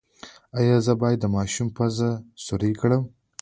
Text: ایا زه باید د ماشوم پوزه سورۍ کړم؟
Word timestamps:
ایا 0.59 0.77
زه 0.85 0.93
باید 1.01 1.19
د 1.21 1.25
ماشوم 1.35 1.67
پوزه 1.75 2.09
سورۍ 2.45 2.71
کړم؟ 2.81 3.03